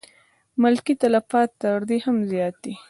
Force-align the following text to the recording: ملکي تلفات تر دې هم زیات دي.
ملکي 0.61 0.93
تلفات 1.01 1.49
تر 1.61 1.79
دې 1.89 1.97
هم 2.05 2.17
زیات 2.31 2.55
دي. 2.63 2.73